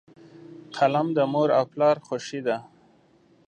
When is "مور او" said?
1.31-1.63